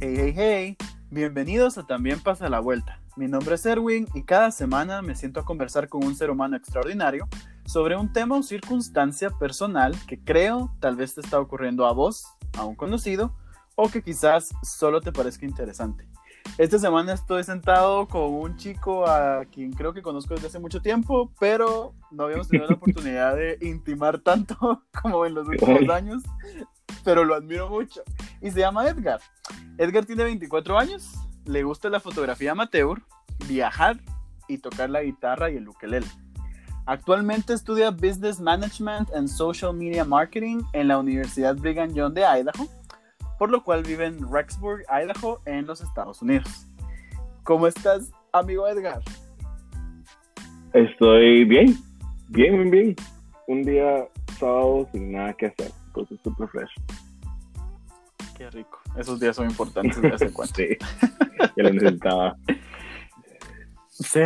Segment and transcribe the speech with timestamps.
[0.00, 0.76] Hey, hey, hey,
[1.10, 3.00] bienvenidos a También pasa la vuelta.
[3.16, 6.56] Mi nombre es Erwin y cada semana me siento a conversar con un ser humano
[6.56, 7.26] extraordinario
[7.66, 12.28] sobre un tema o circunstancia personal que creo tal vez te está ocurriendo a vos,
[12.56, 13.34] a un conocido,
[13.74, 16.06] o que quizás solo te parezca interesante.
[16.58, 20.80] Esta semana estoy sentado con un chico a quien creo que conozco desde hace mucho
[20.80, 26.22] tiempo, pero no habíamos tenido la oportunidad de intimar tanto como en los últimos años,
[27.04, 28.02] pero lo admiro mucho.
[28.40, 29.20] Y se llama Edgar.
[29.78, 33.00] Edgar tiene 24 años, le gusta la fotografía amateur,
[33.46, 33.98] viajar
[34.48, 36.06] y tocar la guitarra y el ukelele.
[36.86, 42.66] Actualmente estudia Business Management and Social Media Marketing en la Universidad Brigham Young de Idaho,
[43.38, 46.66] por lo cual vive en Rexburg, Idaho, en los Estados Unidos.
[47.44, 49.02] ¿Cómo estás, amigo Edgar?
[50.72, 51.76] Estoy bien,
[52.28, 52.96] bien, bien, bien.
[53.46, 54.08] Un día
[54.38, 55.70] sábado sin nada que hacer,
[56.00, 56.70] entonces super fresh.
[58.36, 58.80] Qué rico.
[58.96, 60.54] Esos días son importantes de en cuando.
[60.56, 60.76] sí,
[61.56, 62.36] ya lo necesitaba.
[63.88, 64.20] Sí,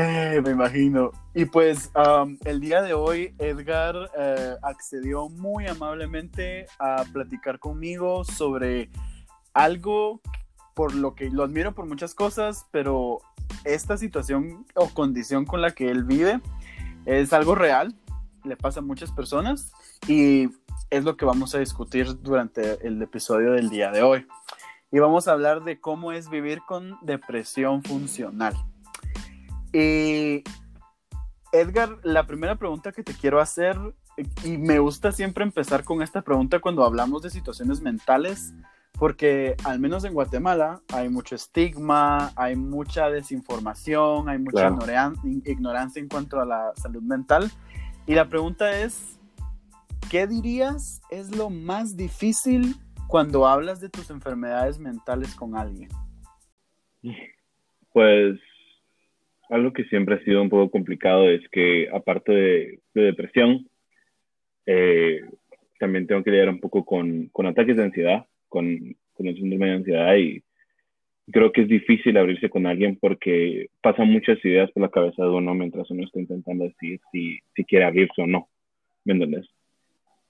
[0.44, 1.12] me imagino.
[1.34, 8.22] Y pues um, el día de hoy Edgar eh, accedió muy amablemente a platicar conmigo
[8.24, 8.90] sobre
[9.54, 10.20] algo
[10.74, 13.20] por lo que lo admiro por muchas cosas, pero
[13.64, 16.40] esta situación o condición con la que él vive
[17.06, 17.94] es algo real,
[18.44, 19.72] le pasa a muchas personas
[20.06, 20.48] y
[20.92, 24.26] es lo que vamos a discutir durante el episodio del día de hoy.
[24.90, 28.54] Y vamos a hablar de cómo es vivir con depresión funcional.
[29.72, 30.44] Y
[31.50, 33.78] Edgar, la primera pregunta que te quiero hacer,
[34.44, 38.52] y me gusta siempre empezar con esta pregunta cuando hablamos de situaciones mentales,
[38.92, 45.14] porque al menos en Guatemala hay mucho estigma, hay mucha desinformación, hay mucha Claro.
[45.24, 47.50] ignorancia en cuanto a la salud mental.
[48.06, 49.18] Y la pregunta es,
[50.10, 52.74] ¿qué dirías es lo más difícil
[53.08, 55.88] cuando hablas de tus enfermedades mentales con alguien?
[57.92, 58.38] Pues
[59.50, 63.68] algo que siempre ha sido un poco complicado es que aparte de, de depresión,
[64.66, 65.20] eh,
[65.78, 69.72] también tengo que lidiar un poco con, ataques de ansiedad, con, con el síndrome de
[69.72, 70.42] ansiedad y
[71.30, 75.30] creo que es difícil abrirse con alguien porque pasan muchas ideas por la cabeza de
[75.30, 78.48] uno mientras uno está intentando decir si, si quiere abrirse o no,
[79.04, 79.46] ¿me entiendes?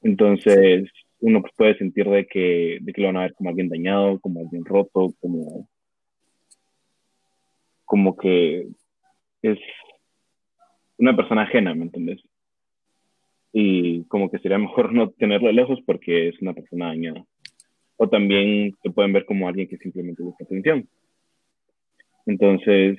[0.02, 0.90] Entonces
[1.20, 4.18] uno pues, puede sentir de que, de que lo van a ver como alguien dañado,
[4.20, 5.68] como alguien roto, como,
[7.84, 8.68] como que
[9.42, 9.58] es
[10.98, 12.20] una persona ajena, ¿me entiendes?
[13.52, 17.24] Y como que sería mejor no tenerlo lejos porque es una persona dañada.
[17.96, 20.88] O también te pueden ver como alguien que simplemente busca atención.
[22.26, 22.98] Entonces,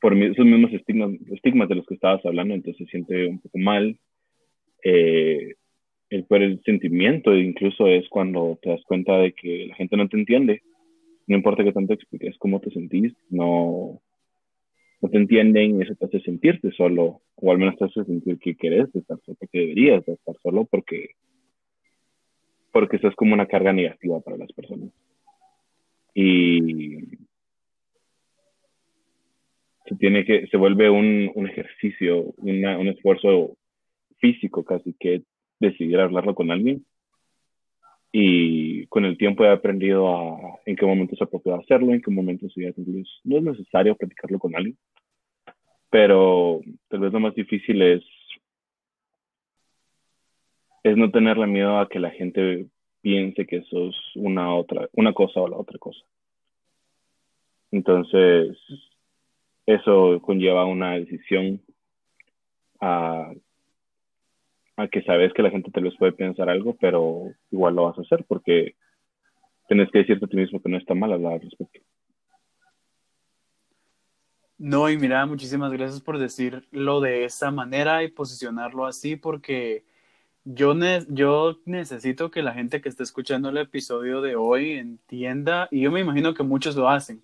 [0.00, 3.58] por esos mismos estigmas, estigmas de los que estabas hablando, entonces se siente un poco
[3.58, 3.98] mal.
[4.88, 5.56] Eh,
[6.10, 10.16] el peor sentimiento incluso es cuando te das cuenta de que la gente no te
[10.16, 10.62] entiende.
[11.26, 14.00] No importa que tanto expliques cómo te sentís, no,
[15.02, 18.38] no te entienden y eso te hace sentirte solo, o al menos te hace sentir
[18.38, 21.16] que querés estar solo, que deberías de estar solo porque,
[22.70, 24.90] porque eso es como una carga negativa para las personas.
[26.14, 27.08] Y
[29.88, 33.56] se tiene que, se vuelve un, un ejercicio, una, un esfuerzo
[34.18, 35.22] físico casi que
[35.60, 36.84] decidir hablarlo con alguien.
[38.12, 42.10] Y con el tiempo he aprendido a en qué momentos es apropiado hacerlo, en qué
[42.10, 42.52] momentos
[43.24, 44.78] no es necesario platicarlo con alguien.
[45.90, 48.04] Pero tal vez lo más difícil es,
[50.82, 52.68] es no tenerle miedo a que la gente
[53.02, 56.00] piense que eso es una otra, una cosa o la otra cosa.
[57.70, 58.56] Entonces,
[59.66, 61.60] eso conlleva una decisión
[62.80, 63.32] a,
[64.76, 67.98] a que sabes que la gente tal vez puede pensar algo, pero igual lo vas
[67.98, 68.76] a hacer porque
[69.68, 71.80] tienes que decirte a ti mismo que no está mal hablar al respecto.
[74.58, 79.84] No, y mira, muchísimas gracias por decirlo de esa manera y posicionarlo así, porque
[80.44, 85.68] yo, ne- yo necesito que la gente que esté escuchando el episodio de hoy entienda,
[85.70, 87.22] y yo me imagino que muchos lo hacen,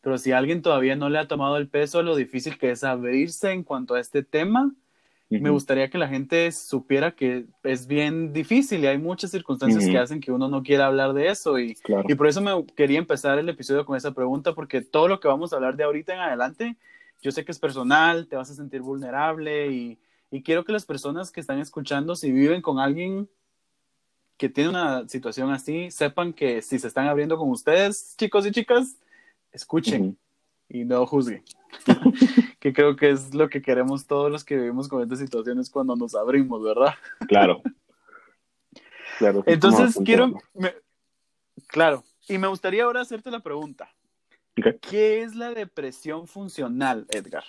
[0.00, 3.52] pero si alguien todavía no le ha tomado el peso lo difícil que es abrirse
[3.52, 4.74] en cuanto a este tema,
[5.40, 9.98] me gustaría que la gente supiera que es bien difícil y hay muchas circunstancias que
[9.98, 12.04] hacen que uno no quiera hablar de eso y, Claro.
[12.08, 15.28] y por eso me quería empezar el episodio con esa pregunta porque todo lo que
[15.28, 16.76] vamos a hablar de ahorita en adelante,
[17.22, 19.98] yo sé que es personal, te vas a sentir vulnerable y,
[20.30, 23.28] y quiero que las personas que están escuchando, si viven con alguien
[24.36, 28.50] que tiene una situación así, sepan que si se están abriendo con ustedes, chicos y
[28.50, 28.96] chicas,
[29.52, 30.16] escuchen
[30.68, 31.44] y no juzguen.
[32.60, 35.96] que creo que es lo que queremos todos los que vivimos con estas situaciones cuando
[35.96, 36.94] nos abrimos, ¿verdad?
[37.28, 37.62] Claro.
[39.18, 39.42] Claro.
[39.46, 40.74] Entonces quiero, me-
[41.66, 43.88] claro, Y me gustaría ahora hacerte la pregunta.
[44.90, 47.44] ¿Qué es la depresión funcional, Edgar?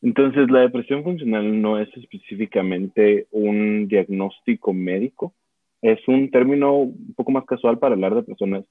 [0.00, 5.34] Entonces, la depresión funcional no es específicamente un diagnóstico médico,
[5.82, 8.64] es un término un poco más casual para hablar de personas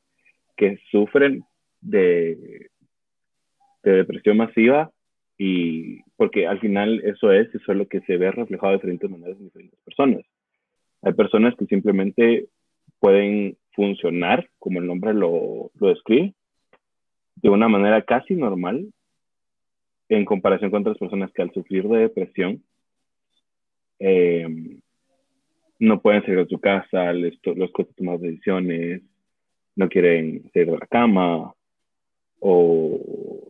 [0.56, 1.44] que sufren
[1.82, 2.70] de,
[3.84, 4.92] de depresión masiva
[5.38, 9.10] y porque al final eso es, eso es lo que se ve reflejado de diferentes
[9.10, 10.22] maneras en diferentes personas.
[11.04, 12.48] Hay personas que simplemente
[13.00, 16.34] pueden funcionar, como el nombre lo, lo describe,
[17.36, 18.88] de una manera casi normal
[20.10, 22.64] en comparación con otras personas que al sufrir de depresión
[24.00, 24.80] eh,
[25.80, 29.02] no pueden salir de su casa, les, les cuesta tomar decisiones,
[29.76, 31.54] no quieren salir de la cama
[32.40, 33.47] o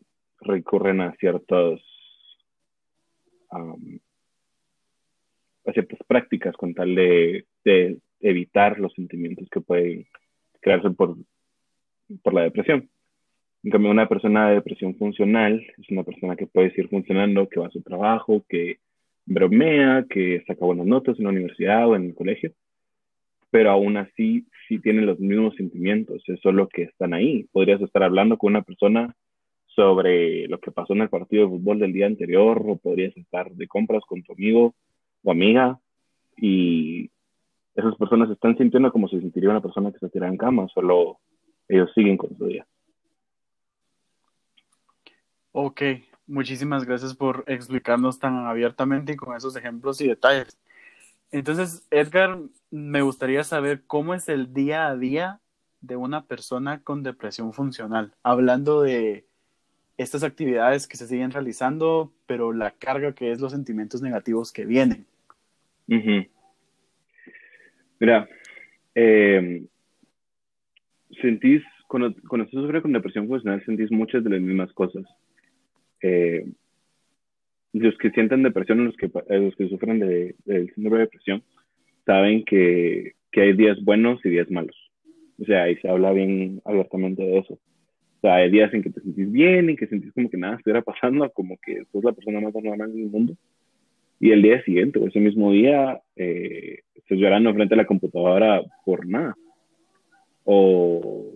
[0.47, 1.81] recurren a ciertos
[3.49, 10.07] a ciertas prácticas con tal de, de, evitar los sentimientos que pueden
[10.59, 11.15] crearse por,
[12.23, 12.89] por la depresión.
[13.63, 17.59] En cambio, una persona de depresión funcional es una persona que puede seguir funcionando, que
[17.59, 18.79] va a su trabajo, que
[19.25, 22.53] bromea, que saca buenas notas en la universidad o en el colegio,
[23.51, 27.45] pero aún así sí tienen los mismos sentimientos, es solo que están ahí.
[27.51, 29.15] Podrías estar hablando con una persona
[29.77, 33.51] sobre lo que pasó en el partido de fútbol del día anterior, o podrías estar
[33.51, 34.73] de compras con tu amigo
[35.23, 35.79] o amiga,
[36.35, 37.11] y
[37.75, 41.19] esas personas están sintiendo como si sentiría una persona que se tira en cama, solo
[41.67, 42.65] ellos siguen con su día.
[45.51, 45.81] Ok,
[46.25, 50.57] muchísimas gracias por explicarnos tan abiertamente y con esos ejemplos y detalles.
[51.29, 52.39] Entonces, Edgar,
[52.71, 55.39] me gustaría saber cómo es el día a día
[55.81, 59.26] de una persona con depresión funcional, hablando de
[59.97, 64.65] estas actividades que se siguen realizando, pero la carga que es los sentimientos negativos que
[64.65, 65.05] vienen.
[67.99, 68.29] Mira,
[68.93, 69.63] eh,
[71.21, 75.03] sentís, cuando, cuando estás con depresión funcional, sentís muchas de las mismas cosas.
[76.01, 76.45] Eh,
[77.73, 81.43] los que sienten depresión, los que, eh, los que sufren de, del síndrome de depresión,
[82.05, 84.75] saben que, que, hay días buenos y días malos.
[85.39, 87.59] O sea, ahí se habla bien abiertamente de eso.
[88.17, 90.55] O sea, hay días en que te sentís bien, en que sentís como que nada
[90.55, 93.35] estuviera pasando, como que sos la persona más normal del mundo.
[94.19, 98.63] Y el día siguiente, o ese mismo día, eh, estás llorando frente a la computadora
[98.83, 99.35] por nada.
[100.45, 101.35] O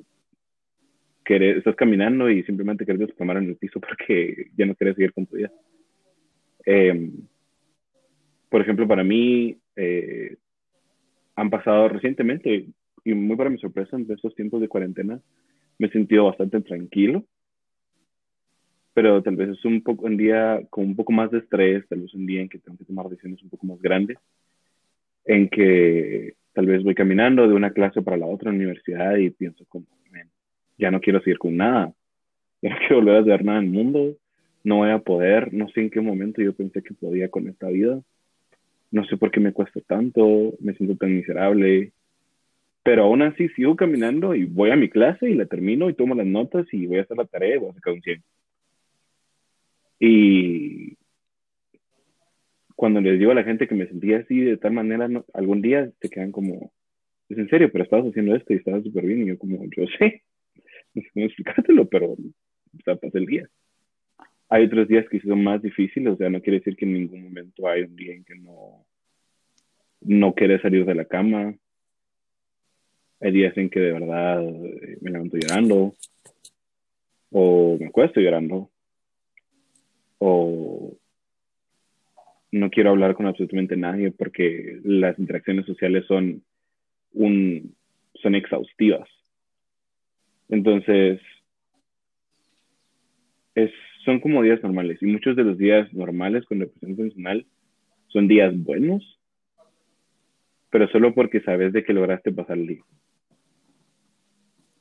[1.24, 5.14] que estás caminando y simplemente quieres desplomar en el piso porque ya no quieres seguir
[5.14, 5.52] con tu vida.
[6.66, 7.12] Em,
[8.50, 10.36] por ejemplo, para mí eh,
[11.36, 12.66] han pasado recientemente,
[13.06, 15.22] y muy para mi sorpresa, en estos tiempos de cuarentena,
[15.82, 17.26] me he sentido bastante tranquilo,
[18.94, 22.02] pero tal vez es un poco un día con un poco más de estrés, tal
[22.02, 24.20] vez un día en que tengo que tomar decisiones un poco más grandes,
[25.26, 29.66] en que tal vez voy caminando de una clase para la otra universidad y pienso
[29.70, 29.88] como,
[30.78, 31.92] ya no quiero seguir con nada,
[32.62, 34.16] ya no quiero volver a hacer nada en el mundo,
[34.64, 37.70] no voy a poder, no sé en qué momento yo pensé que podía con esta
[37.70, 38.00] vida,
[38.92, 41.92] no sé por qué me cuesta tanto, me siento tan miserable,
[42.84, 46.16] pero aún así sigo caminando y voy a mi clase y la termino y tomo
[46.16, 48.24] las notas y voy a hacer la tarea y voy a sacar un 100.
[50.00, 50.98] Y
[52.76, 55.92] cuando les digo a la gente que me sentía así de tal manera, algún día
[56.02, 56.72] se quedan como,
[57.30, 59.86] es en serio, pero estabas haciendo esto y estabas súper bien y yo como, yo
[60.00, 60.24] sé,
[60.96, 63.48] no sé cómo explicártelo, pero o sea, pasé el día.
[64.50, 67.24] Hay otros días que son más difíciles, o sea, no quiere decir que en ningún
[67.24, 68.86] momento hay un día en que no,
[70.02, 71.56] no quieres salir de la cama.
[73.22, 75.96] Hay días en que de verdad eh, me levanto llorando,
[77.30, 78.70] o me acuesto llorando,
[80.18, 80.98] o
[82.52, 86.44] no quiero hablar con absolutamente nadie porque las interacciones sociales son
[87.14, 87.76] un
[88.22, 89.08] son exhaustivas.
[90.50, 91.22] Entonces,
[93.56, 93.72] es
[94.04, 97.46] son como días normales y muchos de los días normales con depresión funcional
[98.08, 99.20] son días buenos,
[100.70, 102.84] pero solo porque sabes de que lograste pasar el día.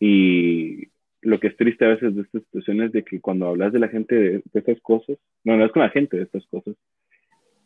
[0.00, 0.88] Y
[1.22, 3.78] lo que es triste a veces de estas situaciones es de que cuando hablas de
[3.78, 6.74] la gente de, estas cosas, no hablas con la gente de estas cosas,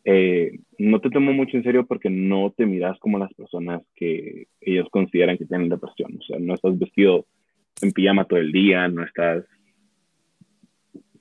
[0.05, 4.49] eh, no te tomo mucho en serio porque no te miras como las personas que
[4.61, 6.19] ellos consideran que tienen depresión.
[6.19, 7.25] O sea, no estás vestido
[7.81, 9.45] en pijama todo el día, no estás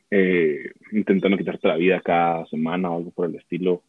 [0.10, 3.84] eh, intentando quitarte la vida cada semana o algo por el estilo.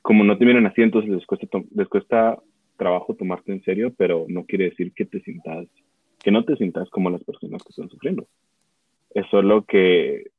[0.00, 2.38] Como no te miran así, entonces les cuesta, les cuesta
[2.82, 5.68] trabajo tomarte en serio, pero no quiere decir que te sientas,
[6.18, 8.26] que no te sientas como las personas que están sufriendo.
[9.14, 10.30] Es solo que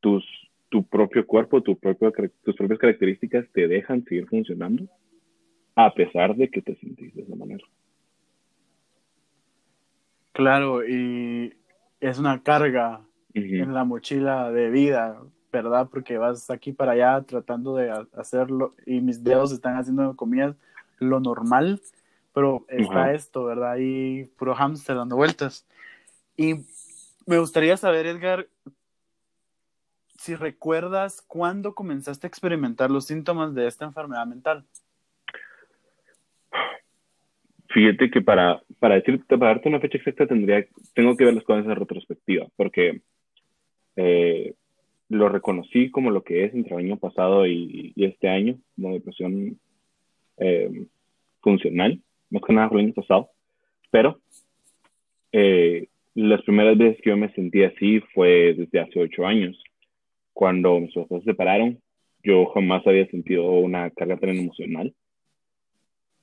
[0.00, 0.24] tus,
[0.68, 2.12] tu propio cuerpo, tu propio,
[2.42, 4.88] tus propias características te dejan seguir funcionando
[5.76, 7.64] a pesar de que te sentís de esa manera.
[10.32, 11.54] Claro, y
[12.00, 13.00] es una carga
[13.32, 15.20] en la mochila de vida,
[15.52, 15.88] ¿verdad?
[15.90, 20.56] Porque vas aquí para allá tratando de hacerlo y mis dedos están haciendo comida
[20.98, 21.80] lo normal,
[22.32, 23.72] pero está esto, ¿verdad?
[23.72, 25.66] Ahí puro hamster dando vueltas.
[26.36, 26.54] Y
[27.26, 28.46] me gustaría saber, Edgar,
[30.18, 34.64] si recuerdas cuándo comenzaste a experimentar los síntomas de esta enfermedad mental.
[37.68, 41.44] Fíjate que para, para decirte, para darte una fecha exacta tendría, tengo que ver las
[41.44, 43.02] cosas en retrospectiva, porque
[43.96, 44.54] eh,
[45.08, 49.58] lo reconocí como lo que es entre el año pasado y, este año, como depresión
[50.38, 50.86] eh,
[51.40, 52.00] funcional,
[52.30, 53.30] más que nada el año pasado,
[53.90, 54.20] pero
[55.32, 59.62] eh, las primeras veces que yo me sentí así fue desde hace ocho años,
[60.32, 61.78] cuando mis papás se separaron,
[62.22, 64.92] yo jamás había sentido una carga tan emocional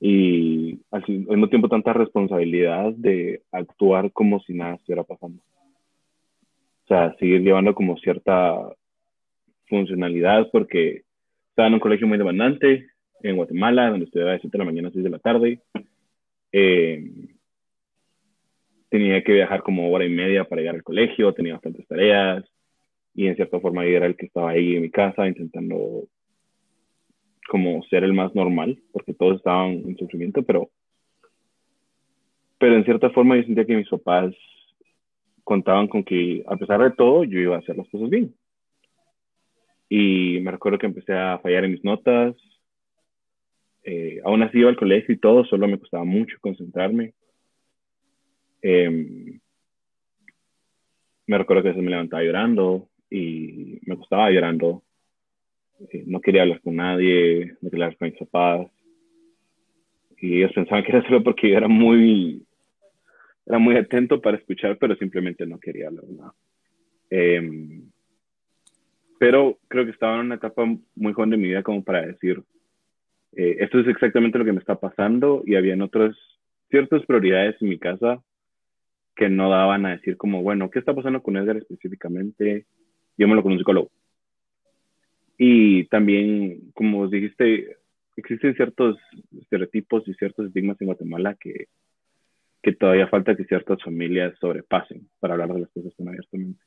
[0.00, 5.42] y al mismo tiempo tanta responsabilidad de actuar como si nada estuviera pasando.
[6.84, 8.58] O sea, seguir llevando como cierta
[9.66, 11.04] funcionalidad porque
[11.48, 12.86] estaba en un colegio muy demandante
[13.28, 15.60] en Guatemala, donde estudiaba de 7 de la mañana a 6 de la tarde.
[16.52, 17.10] Eh,
[18.88, 22.44] tenía que viajar como hora y media para llegar al colegio, tenía bastantes tareas
[23.14, 26.08] y en cierta forma yo era el que estaba ahí en mi casa intentando
[27.48, 30.70] como ser el más normal, porque todos estaban en sufrimiento, pero,
[32.58, 34.34] pero en cierta forma yo sentía que mis papás
[35.42, 38.34] contaban con que a pesar de todo yo iba a hacer las cosas bien.
[39.88, 42.34] Y me recuerdo que empecé a fallar en mis notas,
[43.84, 47.14] eh, aún así iba al colegio y todo, solo me costaba mucho concentrarme.
[48.62, 49.38] Em,
[51.26, 54.82] me recuerdo que a me levantaba llorando y me costaba llorando
[55.90, 58.70] eh, no quería hablar con nadie, no quería hablar con mis papás.
[60.18, 62.46] Y ellos pensaban que era solo porque yo era muy,
[63.46, 66.34] era muy atento para escuchar, pero simplemente no quería hablar nada.
[67.10, 67.90] Em,
[69.18, 70.64] pero creo que estaba en una etapa
[70.94, 72.42] muy joven de mi vida como para decir,
[73.36, 76.16] eh, esto es exactamente lo que me está pasando y habían otras,
[76.70, 78.22] ciertas prioridades en mi casa
[79.16, 82.66] que no daban a decir como, bueno, ¿qué está pasando con Edgar específicamente?
[83.16, 83.90] Yo me lo con un psicólogo.
[85.38, 87.76] Y también, como dijiste,
[88.16, 88.96] existen ciertos
[89.38, 91.68] estereotipos y ciertos estigmas en Guatemala que,
[92.62, 96.60] que todavía falta que ciertas familias sobrepasen para hablar de las cosas tan abiertamente.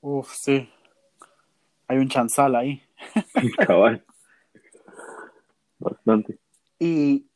[0.00, 0.68] Uf, sí.
[1.88, 2.82] Hay un chanzal ahí.
[3.66, 4.04] Cabal.
[5.82, 6.38] Bastante.
[6.78, 7.26] Y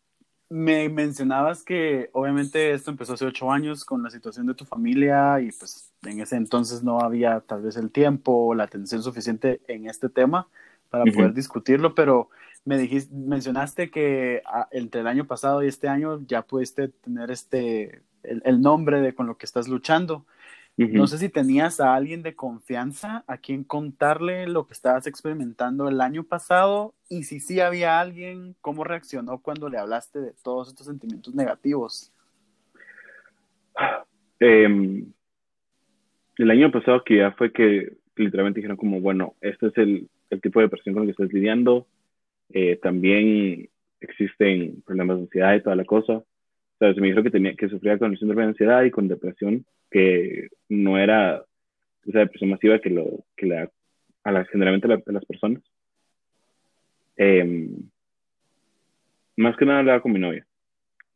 [0.49, 5.41] me mencionabas que obviamente esto empezó hace ocho años con la situación de tu familia
[5.41, 9.61] y pues en ese entonces no había tal vez el tiempo o la atención suficiente
[9.67, 10.49] en este tema
[10.89, 12.31] para poder discutirlo, pero
[12.65, 17.31] me dijiste, mencionaste que ah, entre el año pasado y este año ya pudiste tener
[17.31, 20.27] este, el, nombre de con lo que estás luchando.
[20.77, 25.89] No sé si tenías a alguien de confianza a quien contarle lo que estabas experimentando
[25.89, 30.69] el año pasado y si sí había alguien, cómo reaccionó cuando le hablaste de todos
[30.69, 32.13] estos sentimientos negativos.
[34.39, 35.07] Em,
[36.37, 40.41] el año pasado que ya fue que literalmente dijeron como, bueno, este es el, el
[40.43, 41.87] tipo de depresión con el que estás lidiando.
[42.51, 46.23] Eh, también existen problemas de ansiedad y toda la cosa.
[46.79, 49.65] O se me dijo que, tenía, que sufría con síndrome de ansiedad y con depresión,
[49.91, 51.43] que no era
[52.05, 53.71] esa depresión masiva que, lo, que le da
[54.25, 55.63] a la, generalmente a, las personas.
[57.17, 57.89] Em,
[59.37, 60.47] más que nada hablaba con mi novia.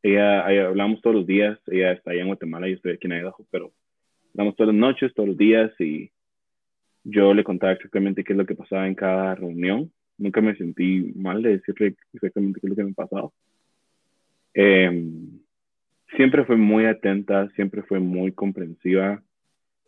[0.03, 3.47] Ella, hablamos todos los días, ella está allá en Guatemala, yo estoy aquí en Idaho,
[3.51, 3.73] pero
[4.33, 6.11] hablamos todas las noches, todos los días y
[7.05, 9.93] yo le contaba exactamente qué es lo que pasaba en cada reunión.
[10.17, 13.31] Nunca me sentí mal de decirle exactamente qué es lo que me pasaba.
[14.55, 15.40] Em,
[16.17, 19.23] siempre fue muy atenta, siempre fue muy comprensiva.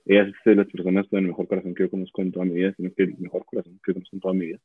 [0.05, 2.55] Ella es de las personas con el mejor corazón que yo conozco en toda mi
[2.55, 4.59] vida, sino que el mejor corazón que yo conozco en toda mi vida.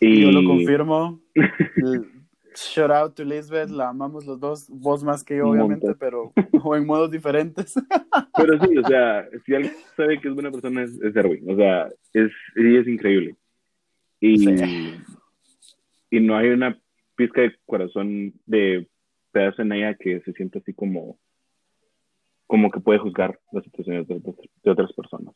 [0.00, 1.20] Y yo lo confirmo.
[2.54, 6.76] Shout out to Lisbeth, la amamos los dos, vos más que yo, obviamente, pero o
[6.76, 7.74] en modos diferentes.
[8.36, 11.56] Pero sí, o sea, si alguien sabe que es buena persona es, es Erwin, o
[11.56, 13.36] sea, es, ella es increíble.
[14.20, 14.48] Y,
[16.10, 16.78] y no hay una
[17.16, 18.88] pizca de corazón de
[19.32, 21.18] pedazo en ella que se sienta así como,
[22.46, 25.34] como que puede juzgar las situaciones de, de otras personas.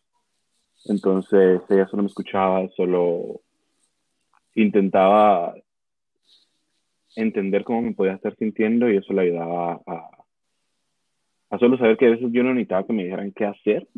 [0.85, 3.41] Entonces, ella solo me escuchaba, solo
[4.55, 5.55] intentaba
[7.17, 10.11] entender cómo me podía estar sintiendo y eso le ayudaba a,
[11.51, 13.89] a solo saber que a veces yo no necesitaba que me dijeran qué hacer,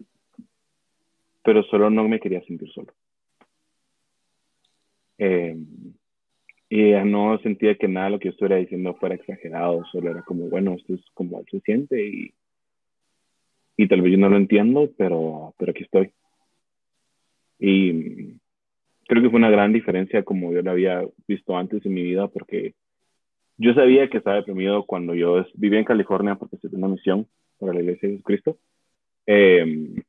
[1.42, 2.92] pero solo no me quería sentir solo.
[5.18, 5.56] Eh,
[6.70, 10.22] y no sentía que nada de lo que yo estuviera diciendo fuera exagerado, solo era
[10.22, 12.34] como, bueno, esto es como se siente y,
[13.76, 16.10] y tal vez yo no lo entiendo, pero, pero aquí estoy.
[17.58, 18.34] Y
[19.06, 22.28] creo que fue una gran diferencia como yo lo había visto antes en mi vida,
[22.28, 22.74] porque
[23.56, 27.26] yo sabía que estaba deprimido cuando yo vivía en California porque estoy en una misión
[27.58, 28.58] para la Iglesia de Jesucristo.
[29.26, 30.02] Eh,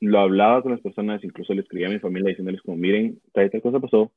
[0.00, 3.50] lo hablaba con las personas, incluso le escribía a mi familia diciéndoles como, miren, tal,
[3.50, 4.10] tal cosa pasó,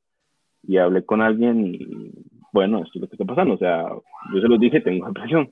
[0.63, 2.11] y hablé con alguien y,
[2.53, 3.89] bueno, esto es lo que está pasando, o sea,
[4.33, 5.51] yo se los dije, tengo depresión.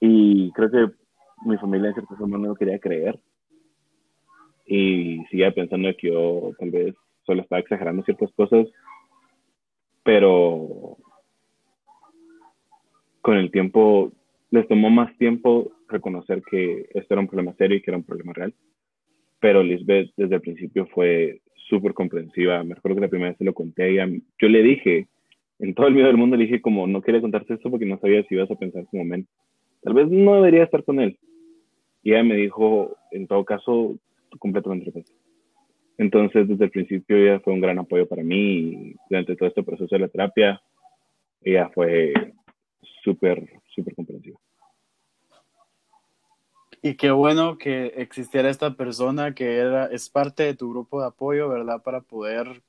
[0.00, 0.92] Y creo que
[1.44, 3.18] mi familia en cierta forma no lo quería creer.
[4.66, 6.94] Y seguía pensando que yo tal vez
[7.24, 8.66] solo estaba exagerando ciertas cosas.
[10.02, 10.96] Pero
[13.20, 14.12] con el tiempo,
[14.50, 18.04] les tomó más tiempo reconocer que esto era un problema serio y que era un
[18.04, 18.52] problema real.
[19.42, 22.62] Pero Lisbeth desde el principio fue súper comprensiva.
[22.62, 24.08] Me acuerdo que la primera vez se lo conté a ella.
[24.40, 25.08] Yo le dije,
[25.58, 27.98] en todo el medio del mundo le dije como no quería contarte esto porque no
[27.98, 29.26] sabía si ibas a pensar como men
[29.82, 31.18] tal vez no debería estar con él.
[32.04, 33.96] Y ella me dijo, en todo caso,
[34.38, 35.18] completamente repetido.
[35.98, 39.92] Entonces, desde el principio ella fue un gran apoyo para mí durante todo este proceso
[39.92, 40.62] de la terapia,
[41.40, 42.12] ella fue
[43.02, 43.44] súper,
[43.74, 44.38] súper comprensiva.
[46.82, 51.06] Y qué bueno que existiera esta persona que era, es parte de tu grupo de
[51.06, 51.82] apoyo, ¿verdad?
[51.82, 52.62] Para poder,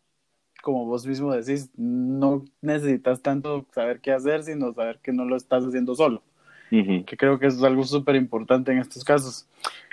[0.62, 5.36] como vos mismo decís, no necesitas tanto saber qué hacer, sino saber que no lo
[5.36, 6.22] estás haciendo solo
[7.06, 9.48] que creo que es algo súper importante en estos casos.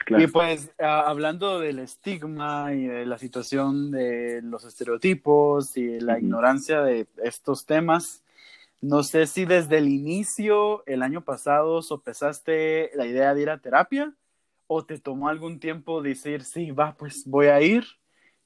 [0.09, 6.83] Y pues hablando del estigma y de la situación de los estereotipos y la ignorancia
[6.83, 8.25] de estos temas,
[8.81, 13.59] no sé si desde el inicio, el año pasado, sopesaste la idea de ir a
[13.59, 14.15] terapia
[14.67, 17.85] o te tomó algún tiempo decir, sí, va, pues voy a ir.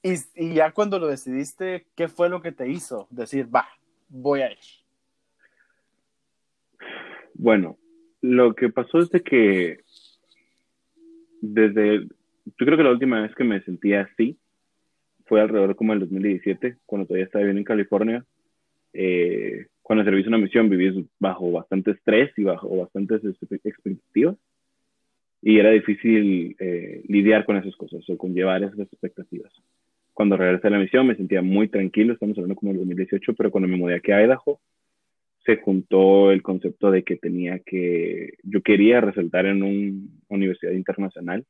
[0.03, 3.67] Y, y ya cuando lo decidiste, ¿qué fue lo que te hizo decir, va,
[4.09, 4.57] voy a ir?
[7.33, 7.77] Bueno,
[8.21, 9.79] lo que pasó es de que
[11.41, 14.37] desde, yo creo que la última vez que me sentía así
[15.25, 18.25] fue alrededor como el 2017, cuando todavía estaba viviendo en California.
[18.93, 24.35] Eh, cuando serví una misión viví bajo bastante estrés y bajo bastantes expectativas
[25.43, 29.53] y era difícil eh, lidiar con esas cosas o con llevar esas expectativas.
[30.11, 33.51] Cuando regresé a la misión me sentía muy tranquilo, estamos hablando como el 2018, pero
[33.51, 34.59] cuando me mudé aquí a Idaho,
[35.45, 41.45] se juntó el concepto de que tenía que, yo quería resaltar en una universidad internacional,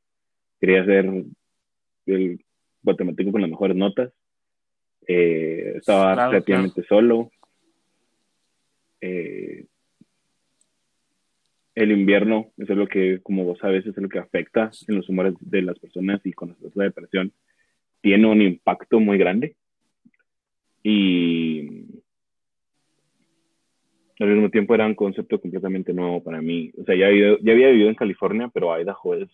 [0.60, 1.10] quería ser
[2.04, 2.40] el
[2.82, 4.12] matemático con las mejores notas,
[5.08, 7.30] eh, estaba relativamente solo.
[9.06, 9.66] Eh,
[11.74, 15.08] el invierno, eso es lo que, como vos sabes, es lo que afecta en los
[15.08, 17.32] humores de las personas y con la depresión
[18.00, 19.56] tiene un impacto muy grande.
[20.82, 21.68] Y
[24.18, 26.72] al mismo tiempo era un concepto completamente nuevo para mí.
[26.78, 29.28] O sea, ya, ya había vivido en California, pero Idaho es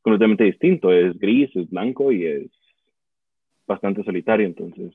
[0.00, 0.92] completamente distinto.
[0.92, 2.50] Es gris, es blanco y es
[3.66, 4.46] bastante solitario.
[4.46, 4.94] Entonces,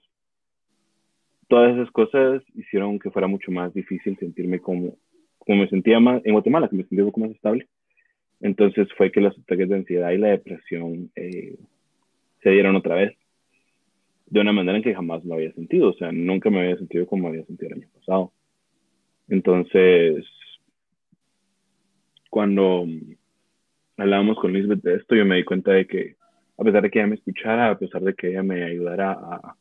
[1.48, 4.98] todas esas cosas hicieron que fuera mucho más difícil sentirme como,
[5.38, 7.68] como me sentía más en Guatemala, que me sentía un poco más estable.
[8.42, 11.58] Entonces fue que los ataques de ansiedad y la depresión eh,
[12.42, 13.18] se dieron otra vez
[14.28, 15.90] de una manera en que jamás lo había sentido.
[15.90, 18.32] O sea, nunca me había sentido como había sentido el año pasado.
[19.28, 20.26] Entonces,
[22.30, 22.86] cuando
[23.98, 26.16] hablábamos con Lisbeth de esto, yo me di cuenta de que,
[26.58, 29.56] a pesar de que ella me escuchara, a pesar de que ella me ayudara a,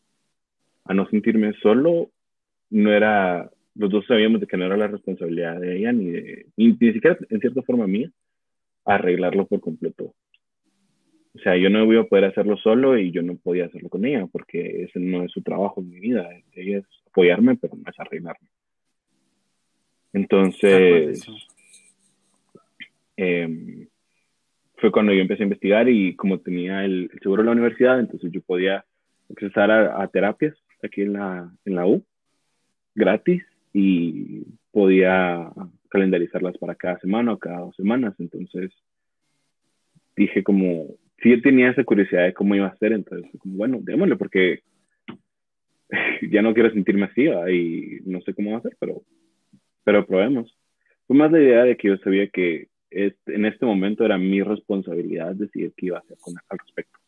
[0.85, 2.11] a no sentirme solo,
[2.71, 6.47] no era, los dos sabíamos de que no era la responsabilidad de ella, ni, de,
[6.57, 8.11] ni, ni siquiera en cierta forma mía,
[8.85, 10.15] arreglarlo por completo.
[11.35, 14.05] O sea, yo no iba a poder hacerlo solo y yo no podía hacerlo con
[14.05, 16.29] ella, porque ese no es su trabajo en mi vida.
[16.53, 18.49] Ella es apoyarme, pero no es arreglarme.
[20.13, 21.27] Entonces,
[23.17, 23.89] em,
[24.77, 28.31] fue cuando yo empecé a investigar y como tenía el, seguro de la universidad, entonces
[28.31, 28.85] yo podía
[29.29, 32.05] accesar a, terapias aquí en la, en la U,
[32.95, 33.43] gratis,
[33.73, 35.51] y podía
[35.89, 38.15] calendarizarlas para cada semana o cada dos semanas.
[38.19, 38.73] Entonces,
[40.17, 40.87] dije como,
[41.23, 44.63] si yo tenía esa curiosidad de cómo iba a ser, entonces, como, bueno, démosle, porque
[46.31, 49.03] ya no quiero sentirme así y no sé cómo va a ser, pero
[49.85, 50.57] pero probemos.
[51.07, 55.35] Fue más la idea de que yo sabía que en este momento era mi responsabilidad
[55.35, 56.99] decidir qué iba a hacer con, al respecto.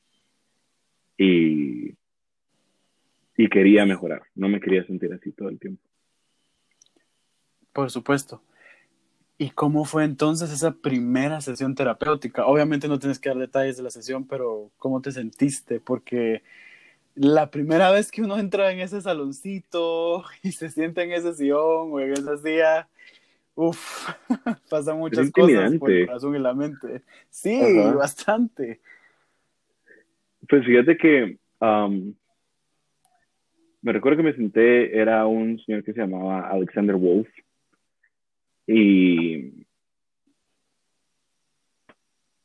[1.17, 1.95] Y,
[3.37, 5.83] y quería mejorar, no me quería sentir así todo el tiempo.
[7.73, 8.43] Por supuesto.
[9.39, 12.47] ¿Y cómo fue entonces esa primera sesión terapéutica?
[12.47, 15.79] Obviamente no tienes que dar detalles de la sesión, pero ¿cómo te sentiste?
[15.79, 16.43] Porque
[17.15, 21.93] la primera vez que uno entra en ese saloncito y se sienta en ese sillón
[21.93, 22.89] o en esa silla,
[23.57, 24.11] Uf,
[24.71, 27.03] pasan muchas cosas por el corazón y la mente.
[27.31, 27.59] Sí,
[27.97, 28.81] bastante.
[30.47, 31.39] Pues fíjate que
[33.83, 37.29] me recuerdo que me senté, era un señor que se llamaba Alexander Wolf.
[38.67, 39.53] Y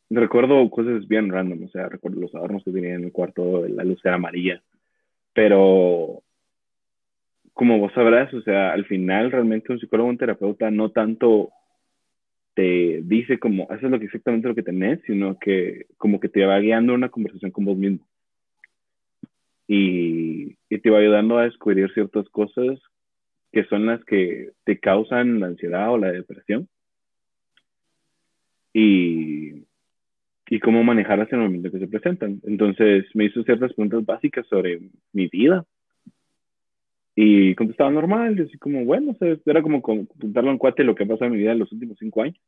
[0.10, 3.84] recuerdo cosas bien random, o sea, recuerdo los adornos que tenían en el cuarto, la
[3.84, 4.62] luz era amarilla.
[5.34, 6.22] Pero,
[7.54, 11.52] como vos sabrás, o sea, al final realmente un psicólogo, un terapeuta no tanto
[12.54, 16.30] te dice como, eso es lo que exactamente lo que tenés, sino que como que
[16.30, 18.06] te va guiando una conversación con vos mismo
[19.74, 22.78] y, te va ayudando a descubrir ciertas cosas
[23.54, 26.68] que son las que te causan la ansiedad o la depresión
[28.74, 29.64] y,
[30.50, 32.42] y cómo manejarlas en el momento que se presentan.
[32.44, 34.80] Entonces me hizo ciertas preguntas básicas sobre
[35.14, 35.66] mi vida
[37.16, 41.04] y contestaba normal, y así como, bueno, era como contarle a un cuate lo que
[41.04, 42.42] ha pasado en mi vida en los últimos cinco años.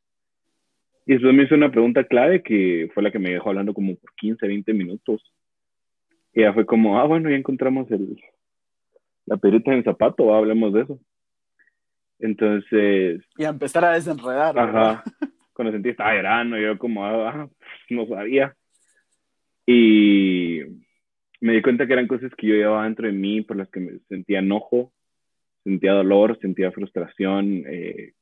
[1.06, 3.96] Y después me hizo una pregunta clave que fue la que me dejó hablando como
[3.96, 5.22] por 15, 20 minutos
[6.34, 8.20] y ya fue como, ah, bueno, ya encontramos el,
[9.26, 11.00] la perita en el zapato, hablemos de eso.
[12.20, 13.22] Entonces...
[13.38, 14.58] Y a empezar a desenredar.
[14.58, 15.04] Ajá.
[15.54, 17.50] Cuando sentí estaba llorando, yo como, ah,
[17.90, 18.56] no sabía.
[19.66, 20.62] Y
[21.40, 23.80] me di cuenta que eran cosas que yo llevaba dentro de mí por las que
[23.80, 24.92] me sentía enojo,
[25.64, 28.14] sentía dolor, sentía frustración, eh,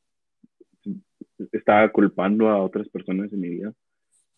[1.51, 3.73] estaba culpando a otras personas en mi vida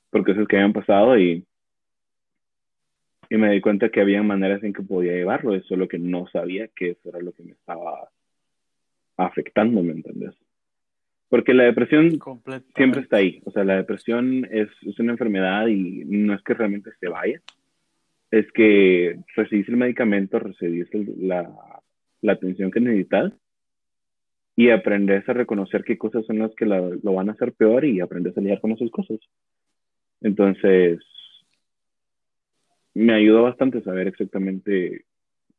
[0.10, 1.46] por cosas que habían pasado y
[3.34, 6.28] y me di cuenta que había maneras en que podía llevarlo, eso lo que no
[6.28, 8.08] sabía que eso era lo que me estaba
[9.18, 10.36] afectando, ¿me entiendes?
[11.30, 12.20] Porque la depresión
[12.76, 16.54] siempre está ahí, o sea, la depresión es, es, una enfermedad y no es que
[16.54, 17.42] realmente se vaya,
[18.30, 21.50] es que recibís el medicamento, recibís la,
[22.22, 23.34] la atención que necesitas
[24.56, 28.00] y aprendes a reconocer qué cosas son las que lo van a hacer peor y
[28.00, 29.18] aprendes a lidiar con esas cosas.
[30.22, 31.00] Entonces,
[32.94, 35.06] me ayudó bastante saber exactamente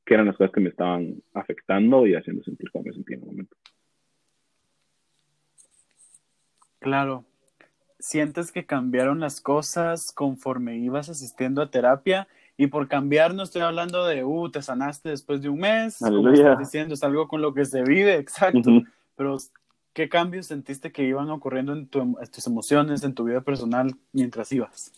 [0.05, 3.23] qué eran las cosas que me estaban afectando y haciendo sentir cómo me sentía en
[3.23, 3.57] el momento.
[6.79, 7.25] Claro.
[7.99, 12.29] ¿Sientes que cambiaron las cosas conforme ibas asistiendo a terapia?
[12.57, 16.29] Y por cambiar no estoy hablando de, uh, te sanaste después de un mes, como
[16.29, 18.83] estás diciendo, es algo con lo que se vive, exacto.
[19.17, 19.39] Pero,
[19.93, 24.53] ¿qué cambios sentiste que iban ocurriendo en, en tus emociones, en tu vida personal mientras
[24.53, 24.93] ibas?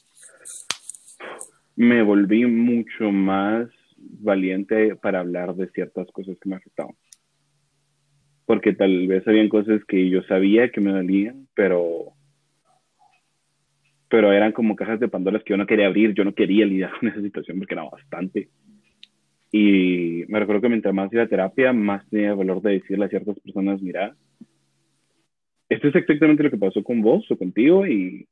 [1.76, 6.94] Me volví mucho más valiente para hablar de ciertas cosas que me afectaban.
[8.46, 12.12] Porque tal vez habían cosas que yo sabía que me dolían, pero
[14.08, 16.92] pero eran como cajas de Pandoras que yo no quería abrir, yo no quería lidiar
[16.98, 18.48] con esa situación porque era bastante.
[19.50, 23.08] Y me recuerdo que mientras más iba a terapia, más tenía valor de decirle a
[23.08, 24.14] ciertas personas, mira,
[25.68, 28.28] esto es exactamente lo que pasó con vos o contigo y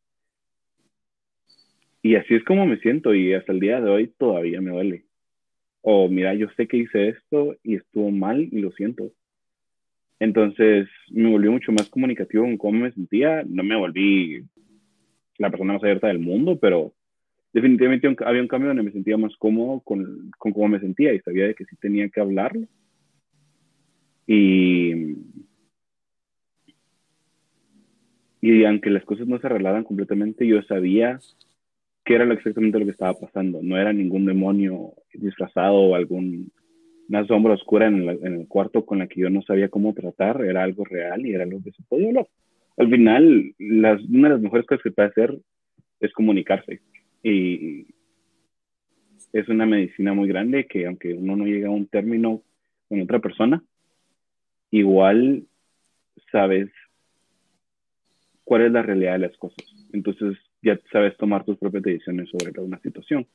[2.04, 5.06] y así es como me siento y hasta el día de hoy todavía me duele.
[5.80, 9.10] O mira, yo sé que hice esto y estuvo mal y lo siento.
[10.20, 13.42] Entonces me volví mucho más comunicativo en cómo me sentía.
[13.48, 14.44] No me volví
[15.38, 16.92] la persona más abierta del mundo, pero
[17.54, 21.20] definitivamente había un cambio donde me sentía más cómodo con, con cómo me sentía y
[21.20, 22.66] sabía de que sí tenía que hablarlo.
[24.26, 24.92] Y,
[28.42, 31.18] y aunque las cosas no se arreglaran completamente, yo sabía
[32.04, 33.60] qué era exactamente lo que estaba pasando.
[33.62, 36.52] No era ningún demonio disfrazado o algún
[37.08, 40.62] una sombra oscura en, el cuarto con la que yo no sabía cómo tratar, era
[40.62, 42.26] algo real y era algo que se podía hablar.
[42.76, 45.38] Al final, una de las mejores cosas que puede hacer
[46.00, 46.80] es comunicarse.
[47.22, 47.86] Y
[49.32, 52.42] es una medicina muy grande que aunque uno no llega a un término
[52.88, 53.62] con otra persona,
[54.70, 55.44] igual
[56.32, 56.68] sabes
[58.44, 59.64] cuál es la realidad de las cosas.
[59.92, 63.26] Entonces, ya sabes tomar tus propias decisiones sobre una situación.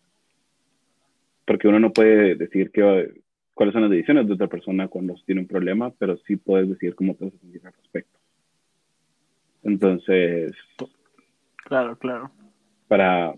[1.45, 3.21] Porque uno no puede decir que,
[3.53, 6.95] cuáles son las decisiones de otra persona cuando tiene un problema, pero sí puedes decir
[6.95, 8.19] cómo te vas a sentir al respecto.
[9.63, 10.51] Entonces.
[11.65, 12.31] Claro, claro.
[12.87, 13.35] Para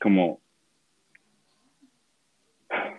[0.00, 0.40] como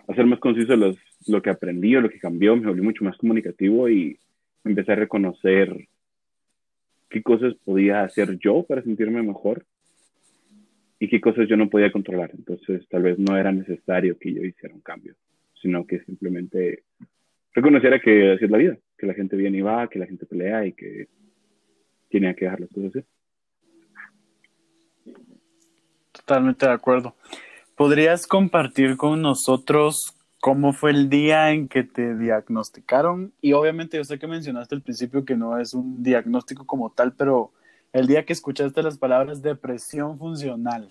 [0.08, 3.16] hacer más conciso los, lo que aprendí o lo que cambió, me volví mucho más
[3.16, 4.18] comunicativo y
[4.64, 5.88] empecé a reconocer
[7.12, 9.64] qué cosas podía hacer yo para sentirme mejor
[10.98, 12.30] y qué cosas yo no podía controlar.
[12.32, 15.14] Entonces, tal vez no era necesario que yo hiciera un cambio,
[15.60, 16.84] sino que simplemente
[17.52, 20.26] reconociera que así es la vida, que la gente viene y va, que la gente
[20.26, 21.08] pelea y que
[22.08, 23.06] tiene que dejar las cosas así.
[26.12, 27.14] Totalmente de acuerdo.
[27.76, 33.32] ¿Podrías compartir con nosotros ¿Cómo fue el día en que te diagnosticaron?
[33.40, 37.12] Y obviamente yo sé que mencionaste al principio que no es un diagnóstico como tal,
[37.12, 37.52] pero
[37.92, 40.88] el día que escuchaste las palabras depresión funcional,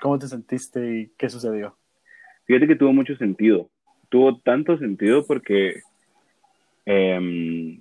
[0.00, 1.76] ¿cómo te sentiste y qué sucedió?
[2.46, 3.70] Fíjate que tuvo mucho sentido.
[4.08, 5.82] Tuvo tanto sentido porque
[6.86, 7.80] em,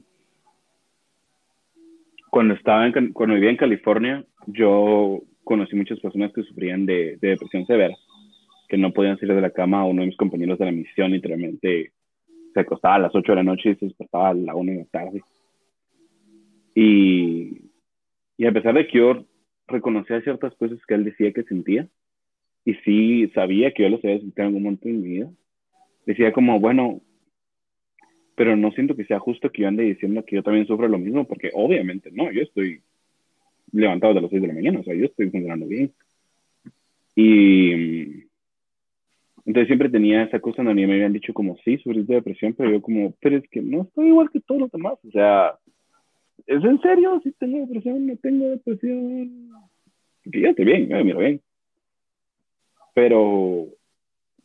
[2.30, 7.66] cuando estaba en, cuando vivía en California, yo conocí muchas personas que sufrían de depresión
[7.66, 7.96] severa
[8.68, 9.86] que no podían salir de la cama.
[9.86, 11.92] Uno de mis compañeros de la misión literalmente
[12.54, 14.78] se acostaba a las 8 de la noche y se despertaba a la 1 de
[14.78, 15.22] la tarde.
[16.76, 17.70] Y,
[18.38, 19.26] y a pesar de que yo
[19.68, 21.88] reconocía ciertas cosas que él decía que sentía,
[22.66, 25.32] y sí sabía que yo los había sentido en algún momento de mi vida,
[26.06, 27.02] decía como, bueno,
[28.36, 30.98] pero no siento que sea justo que yo ande diciendo que yo también sufro lo
[30.98, 32.82] mismo, porque obviamente no, yo estoy
[33.72, 35.94] levantado de las 6 de la mañana, o sea, yo estoy funcionando bien.
[37.16, 38.23] Y,
[39.46, 42.72] entonces siempre tenía esa cosa donde me habían dicho como, sí, sufrí de depresión, pero
[42.72, 44.94] yo como, pero es que no estoy igual que todos los demás.
[45.06, 45.56] O sea,
[46.48, 47.20] ¿es en serio?
[47.24, 49.50] Si tengo depresión, no tengo depresión.
[50.24, 51.42] Estoy bien, me miro bien.
[52.94, 53.68] Pero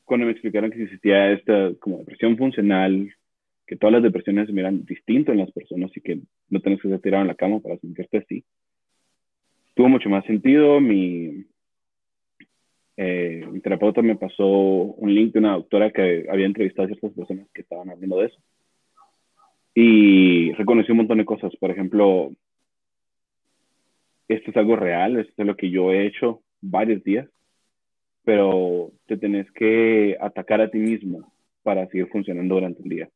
[0.04, 3.14] cuando me explicaron que existía esta como depresión funcional,
[3.66, 6.88] que todas las depresiones se miran distinto en las personas y que no tienes que
[6.88, 8.44] estar tirado en la cama para sentirte así,
[9.74, 10.80] tuvo mucho más sentido.
[10.80, 11.44] Mi,
[13.00, 17.12] eh, mi terapeuta me pasó un link de una doctora que había entrevistado a ciertas
[17.12, 18.40] personas que estaban hablando de eso.
[19.72, 21.54] Y reconocí un montón de cosas.
[21.60, 22.32] Por ejemplo,
[24.26, 27.28] esto es algo real, esto es lo que yo he hecho varios días,
[28.24, 31.32] pero te tenés que atacar a ti mismo
[31.62, 33.08] para seguir funcionando durante el día.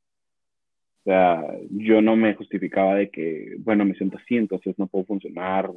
[1.01, 5.07] O sea, yo no me justificaba de que, bueno, me siento así, entonces no puedo
[5.07, 5.73] funcionar,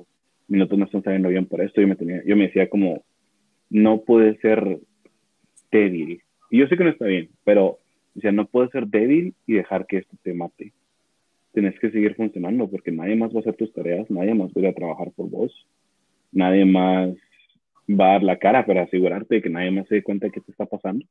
[0.48, 1.82] mis notas no están saliendo bien por esto.
[1.82, 3.04] Yo me, tenía, yo me decía como,
[3.70, 4.80] no puede ser
[5.72, 6.22] débil.
[6.50, 7.80] Y yo sé que no está bien, pero
[8.16, 10.72] o sea, no puedes ser débil y dejar que esto te mate.
[11.54, 14.70] Tienes que seguir funcionando porque nadie más va a hacer tus tareas, nadie más va
[14.70, 15.68] a trabajar por vos,
[16.32, 17.16] nadie más
[17.90, 20.32] va a dar la cara para asegurarte de que nadie más se dé cuenta de
[20.32, 21.06] qué te está pasando.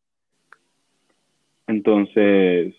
[1.67, 2.75] Entonces,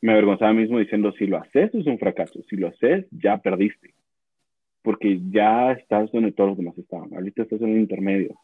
[0.00, 3.94] me avergonzaba mismo diciendo, si lo haces es un fracaso, si lo haces ya perdiste
[4.82, 7.12] porque ya estás donde todos los demás estaban.
[7.14, 8.38] Ahorita estás en un intermedio,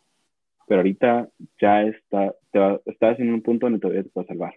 [0.66, 1.28] pero ahorita
[1.60, 2.34] ya está,
[2.86, 4.54] estás en un punto donde todavía te puedes salvar.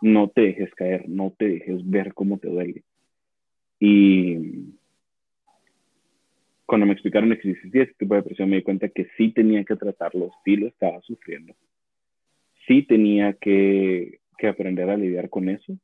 [0.00, 2.82] No te dejes caer, no te dejes ver cómo te duele.
[3.78, 4.74] Y
[6.64, 9.64] cuando me explicaron que existía ese tipo de depresión, me di cuenta que sí tenía
[9.64, 11.54] que tratarlo, sí lo estaba sufriendo.
[12.66, 15.78] Sí tenía que aprender a lidiar con eso,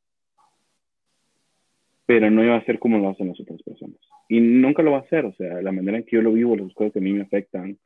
[2.06, 4.96] pero no iba a ser como lo hacen las otras personas y nunca lo va
[4.96, 7.02] a hacer, o sea, la manera en que yo lo vivo, las cosas que a
[7.02, 7.76] mí me afectan,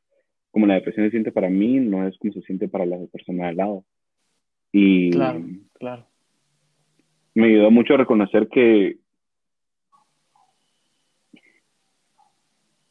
[0.53, 3.49] como la depresión se siente para mí, no es como se siente para la persona
[3.49, 3.85] al lado.
[4.71, 5.43] Y claro,
[5.75, 6.07] claro.
[7.35, 8.97] Me ayudó mucho a reconocer que,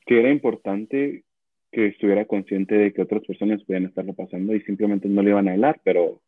[0.05, 1.23] que era importante
[1.71, 5.47] que estuviera consciente de que otras personas podían estarlo pasando y simplemente no le iban
[5.47, 6.19] a hablar, pero,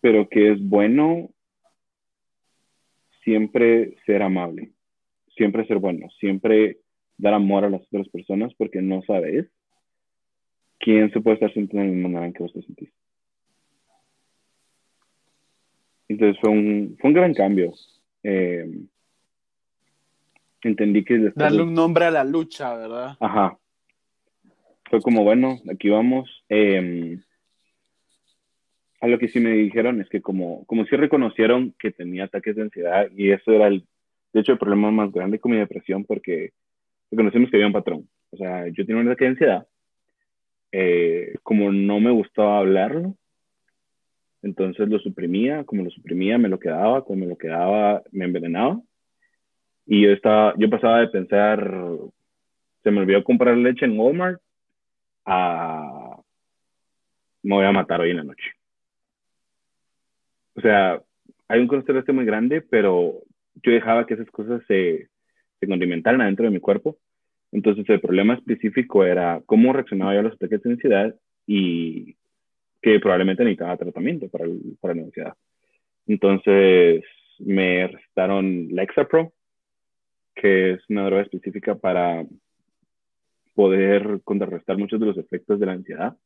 [0.00, 1.28] pero que es bueno
[3.26, 4.70] siempre ser amable,
[5.36, 6.78] siempre ser bueno, siempre
[7.18, 9.48] dar amor a las otras personas porque no sabes
[10.78, 12.90] quién se puede estar sintiendo en el manera en que vos te sentís.
[16.08, 17.72] Entonces fue un, fue un gran cambio.
[18.22, 18.64] Eh,
[20.62, 21.32] entendí que...
[21.34, 23.16] Darle un nombre a la lucha, ¿verdad?
[23.18, 23.58] Ajá.
[24.88, 26.44] Fue como, bueno, aquí vamos.
[26.48, 27.18] Eh,
[29.06, 32.56] a lo que sí me dijeron es que como, como si reconocieron que tenía ataques
[32.56, 33.86] de ansiedad y eso era el,
[34.32, 36.50] de hecho, el problema más grande con mi depresión porque
[37.10, 38.08] reconocimos que había un patrón.
[38.30, 39.66] O sea, yo tenía un ataque de ansiedad.
[40.72, 43.16] Eh, como no me gustaba hablarlo,
[44.42, 48.80] entonces lo suprimía, como lo suprimía me lo quedaba, como me lo quedaba me envenenaba.
[49.86, 51.72] Y yo estaba, yo pasaba de pensar,
[52.82, 54.40] se me olvidó comprar leche en Walmart
[55.24, 56.20] a
[57.42, 58.56] me voy a matar hoy en la noche
[60.56, 61.02] o sea,
[61.48, 63.22] hay un contraste muy grande, pero
[63.62, 65.08] yo dejaba que esas cosas se,
[65.60, 66.98] se condimentaran adentro de mi cuerpo.
[67.52, 71.14] Entonces el problema específico era cómo reaccionaba yo a los ataques de ansiedad
[71.46, 72.16] y
[72.82, 74.46] que probablemente necesitaba tratamiento para,
[74.80, 75.34] para la ansiedad.
[76.06, 77.04] Entonces
[77.38, 79.32] me recetaron Lexapro,
[80.34, 82.24] que es una droga específica para
[83.54, 86.16] poder contrarrestar muchos de los efectos de la ansiedad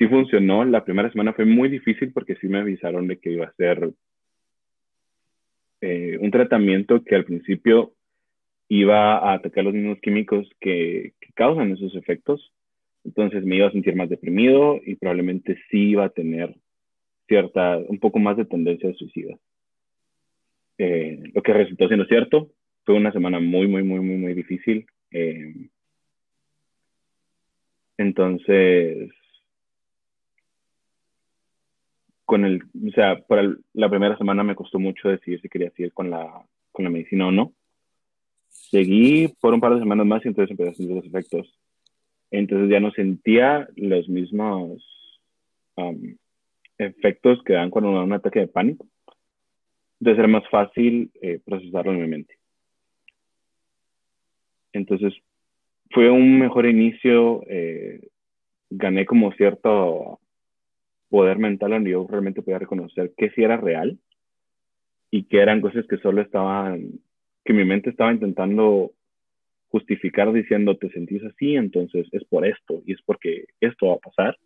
[0.00, 0.64] sí funcionó.
[0.64, 3.92] La primera semana fue muy difícil porque sí me avisaron de que iba a ser
[5.82, 7.92] eh, un tratamiento que al principio
[8.68, 12.52] iba a atacar los mismos químicos que, causan esos efectos,
[13.04, 16.54] Entonces me iba a sentir más deprimido y probablemente sí iba a tener
[17.28, 19.36] cierta, un poco más de tendencia a suicida.
[20.76, 22.50] Eh, lo que resultó siendo cierto,
[22.84, 24.86] fue una semana muy, muy, muy, muy, muy difícil.
[25.12, 25.68] Eh,
[27.96, 29.10] entonces,
[32.30, 35.92] con el, o sea, para la primera semana me costó mucho decidir si quería seguir
[35.92, 37.52] con la, con la medicina o no.
[38.48, 41.58] Seguí por un par de semanas más y entonces empecé a sentir los efectos.
[42.30, 44.80] Entonces ya no sentía los mismos
[45.74, 46.14] um,
[46.78, 48.86] efectos que dan cuando da un ataque de pánico.
[49.98, 52.38] Entonces era más fácil eh, procesarlo en mi mente.
[54.72, 55.14] Entonces
[55.90, 57.42] fue un mejor inicio.
[57.48, 58.06] Eh,
[58.70, 60.20] gané como cierto
[61.10, 63.98] poder mental donde yo realmente podía reconocer que sí era real
[65.10, 67.00] y que eran cosas que solo estaban,
[67.44, 68.92] que mi mente estaba intentando
[69.68, 73.98] justificar diciendo te sentís así, entonces es por esto y es porque esto va a
[73.98, 74.38] pasar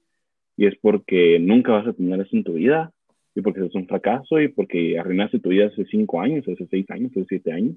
[0.57, 2.93] y es porque nunca vas a tener eso en tu vida
[3.35, 6.91] y porque es un fracaso y porque arruinaste tu vida hace cinco años, hace seis
[6.91, 7.77] años, hace siete años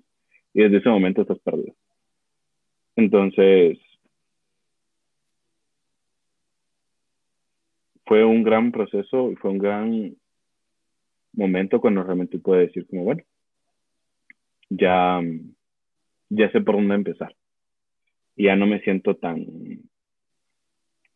[0.53, 1.73] y desde ese momento estás perdido.
[2.95, 3.77] Entonces,
[8.07, 10.15] fue un gran proceso y fue un gran
[11.33, 13.21] momento cuando realmente pude decir como, bueno,
[14.69, 15.21] ya,
[16.29, 17.35] ya sé por dónde empezar.
[18.35, 19.45] Ya no me siento tan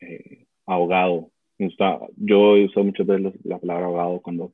[0.01, 1.31] eh, ahogado.
[2.17, 4.53] Yo he usado muchas veces la, palabra ahogado cuando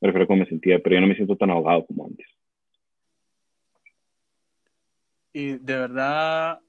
[0.00, 2.26] me refiero a cómo me sentía, pero ya no me siento tan ahogado como antes.
[5.32, 6.60] Y de verdad,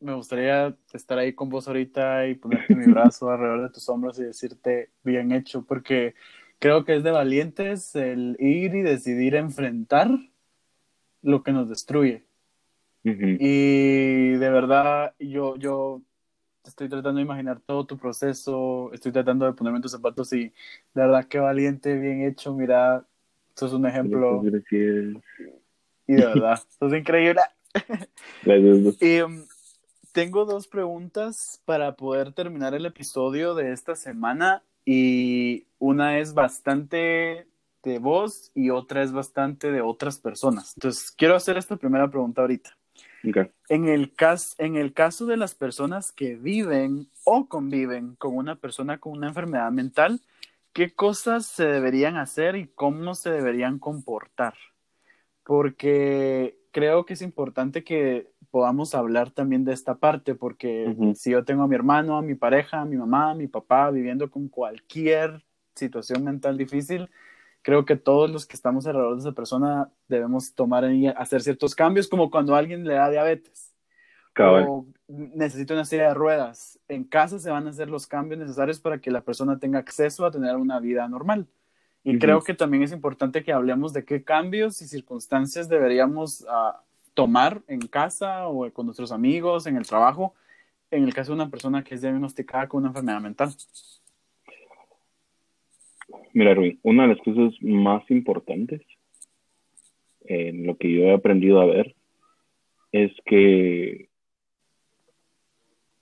[0.00, 4.18] me gustaría estar ahí con vos ahorita y ponerte mi brazo alrededor de tus hombros
[4.18, 6.14] y decirte bien hecho, porque
[6.58, 10.10] creo que es de valientes el ir y decidir enfrentar
[11.22, 12.24] lo que nos destruye.
[13.04, 16.02] Y de verdad, yo, yo
[16.62, 20.44] estoy tratando de imaginar todo tu proceso, estoy tratando de ponerme en tus zapatos y
[20.44, 20.52] de
[20.94, 23.06] verdad que valiente, bien hecho, mira,
[23.54, 24.42] sos un ejemplo.
[26.06, 27.40] Y de verdad, sos increíble.
[28.42, 28.96] Gracias.
[29.00, 29.46] Y, um,
[30.18, 37.46] tengo dos preguntas para poder terminar el episodio de esta semana y una es bastante
[37.84, 40.72] de vos y otra es bastante de otras personas.
[40.74, 42.76] Entonces, quiero hacer esta primera pregunta ahorita.
[43.68, 48.56] En, el caso, en el caso de las personas que viven o conviven con una
[48.56, 50.20] persona con una enfermedad mental,
[50.72, 54.54] ¿qué cosas se deberían hacer y cómo se deberían comportar?
[55.44, 61.44] Porque creo que es importante que podamos hablar también de esta parte, porque si yo
[61.44, 64.48] tengo a mi hermano, a mi pareja, a mi mamá, a mi papá viviendo con
[64.48, 67.08] cualquier situación mental difícil,
[67.62, 71.74] creo que todos los que estamos alrededor de esa persona debemos tomar y hacer ciertos
[71.74, 73.68] cambios, como cuando alguien le da diabetes
[74.46, 76.78] o necesita una serie de ruedas.
[76.88, 80.24] En casa se van a hacer los cambios necesarios para que la persona tenga acceso
[80.24, 81.46] a tener una vida normal.
[82.04, 86.78] Y creo que también es importante que hablemos de qué cambios y circunstancias deberíamos uh,
[87.18, 90.36] tomar en casa o con nuestros amigos, en el trabajo,
[90.88, 93.50] en el caso de una persona que es diagnosticada con una enfermedad mental?
[96.32, 98.82] Mira, Rui, una de las cosas más importantes
[100.26, 101.96] en lo que yo he aprendido a ver
[102.92, 104.08] es que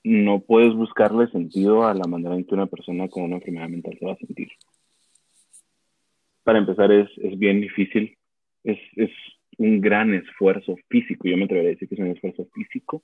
[0.04, 3.96] no puedes buscarle sentido a la manera en que una persona con una enfermedad mental
[3.98, 4.48] se va a sentir.
[6.44, 8.18] Para empezar, es, es bien difícil.
[8.64, 8.78] Es
[9.58, 13.02] un gran esfuerzo físico, yo me atrevería a decir que es un esfuerzo físico,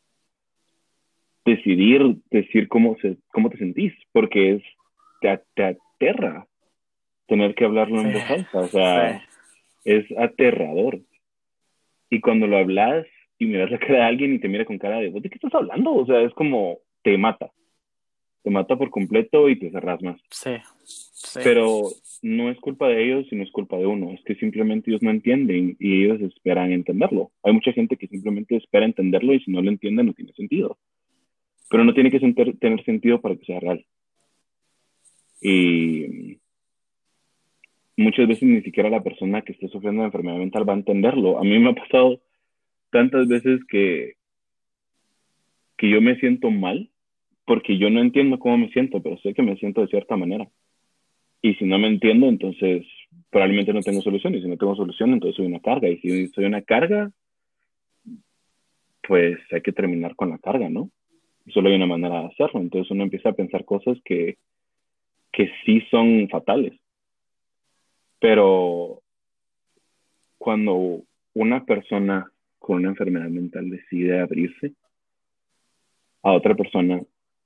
[1.44, 4.62] decidir, decir cómo, se, cómo te sentís, porque es,
[5.20, 6.46] te, te aterra
[7.26, 9.22] tener que hablarlo en voz alta, o sea,
[9.84, 11.00] es aterrador.
[12.10, 13.06] Y cuando lo hablas
[13.38, 15.54] y miras la cara de alguien y te mira con cara de, ¿de qué estás
[15.54, 15.94] hablando?
[15.94, 17.50] O sea, es como, te mata.
[18.42, 20.20] Te mata por completo y te cerras más.
[20.30, 20.50] Sí.
[21.42, 21.82] Pero
[22.22, 25.02] no es culpa de ellos y no es culpa de uno, es que simplemente ellos
[25.02, 27.30] no entienden y ellos esperan entenderlo.
[27.42, 30.78] Hay mucha gente que simplemente espera entenderlo y si no lo entiende no tiene sentido.
[31.70, 32.20] Pero no tiene que
[32.60, 33.84] tener sentido para que sea real.
[35.40, 36.38] Y
[37.96, 41.38] muchas veces ni siquiera la persona que esté sufriendo de enfermedad mental va a entenderlo.
[41.38, 42.20] A mí me ha pasado
[42.90, 44.14] tantas veces que,
[45.76, 46.91] que yo me siento mal
[47.44, 50.48] porque yo no entiendo cómo me siento, pero sé que me siento de cierta manera.
[51.42, 52.86] Y si no me entiendo, entonces
[53.30, 54.34] probablemente no tengo solución.
[54.34, 55.88] Y si no tengo solución, entonces soy una carga.
[55.88, 57.10] Y si soy una carga,
[59.06, 60.90] pues hay que terminar con la carga, ¿no?
[61.48, 62.60] Solo hay una manera de hacerlo.
[62.60, 64.38] Entonces uno empieza a pensar cosas que,
[65.32, 66.74] que sí son fatales.
[68.20, 69.02] Pero
[70.38, 71.02] cuando
[71.34, 72.30] una persona
[72.60, 74.74] con una enfermedad mental decide abrirse
[76.22, 77.02] a otra persona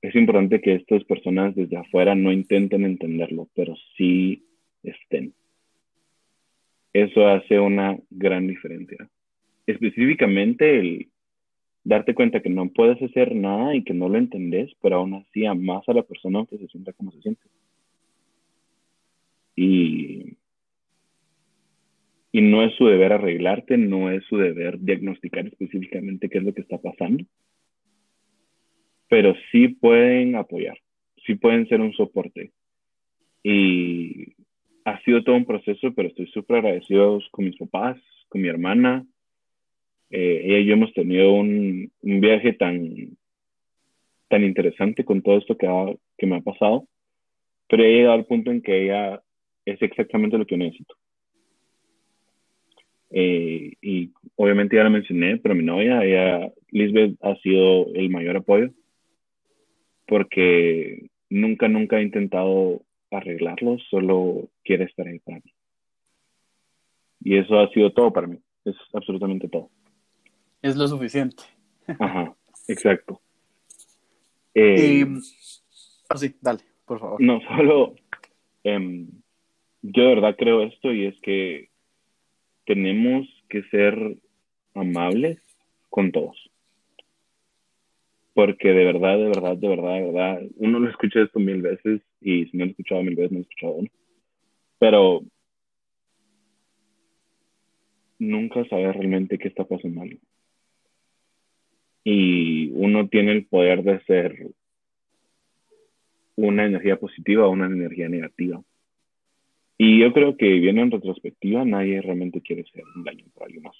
[0.07, 4.45] es importante que estas personas desde afuera no intenten entenderlo, pero sí
[4.81, 5.33] estén.
[6.93, 9.09] Eso hace una gran diferencia.
[9.65, 11.07] Específicamente el
[11.83, 15.45] darte cuenta que no puedes hacer nada y que no lo entendés, pero aún así
[15.45, 17.41] amas a la persona que se sienta como se siente.
[19.57, 20.37] Y,
[22.31, 26.53] y no es su deber arreglarte, no es su deber diagnosticar específicamente qué es lo
[26.53, 27.25] que está pasando,
[29.09, 30.77] pero sí pueden apoyar,
[31.25, 32.51] sí pueden ser un soporte.
[33.43, 34.33] Y
[34.83, 37.97] ha sido todo un proceso, pero estoy súper agradecido con mis papás,
[38.29, 39.05] con mi hermana.
[40.09, 43.17] Eh, ella y yo hemos tenido un, viaje tan,
[44.29, 45.85] tan interesante con todo esto que, ha,
[46.25, 46.87] me ha pasado,
[47.69, 49.21] pero he llegado al punto en que ella
[49.65, 50.95] es exactamente lo que necesito.
[53.09, 58.37] Eh, y obviamente ya la mencioné, pero mi novia, ella, Lisbeth, ha sido el mayor
[58.37, 58.71] apoyo
[60.07, 62.81] porque nunca, nunca he intentado
[63.11, 65.53] arreglarlo, solo quiere estar ahí para mí.
[67.21, 69.69] Y eso ha sido todo para mí, es absolutamente todo.
[70.61, 71.43] Es lo suficiente.
[71.99, 72.35] Ajá,
[72.67, 73.21] exacto.
[74.53, 75.05] Eh,
[76.15, 77.21] sí, dale, por favor.
[77.21, 77.95] No, solo
[78.63, 79.07] em,
[79.81, 81.69] yo de verdad creo esto y es que
[82.65, 84.17] tenemos que ser
[84.73, 85.39] amables
[85.89, 86.46] con todos
[88.37, 92.01] porque de verdad, de verdad, de verdad, de verdad, uno lo escucha esto mil veces
[92.21, 93.89] y si no lo he escuchado mil veces, no lo he escuchado uno.
[94.77, 95.21] Pero
[98.19, 100.03] nunca sabes realmente qué está pasando.
[102.03, 104.51] Y uno tiene el poder de ser
[106.35, 108.61] una energía positiva o una energía negativa.
[109.79, 113.63] Y yo creo que viene en retrospectiva, nadie realmente quiere ser un daño para alguien
[113.63, 113.77] más.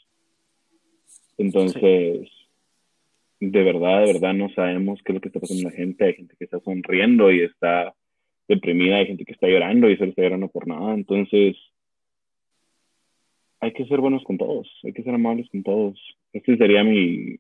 [1.38, 2.28] Entonces,
[3.40, 6.06] de verdad, de verdad no sabemos qué es lo que está pasando en la gente.
[6.06, 7.94] Hay gente que está sonriendo y está
[8.48, 10.94] deprimida, hay gente que está llorando y se está llorando por nada.
[10.94, 11.56] Entonces,
[13.60, 16.00] hay que ser buenos con todos, hay que ser amables con todos.
[16.34, 17.38] Este sería mi,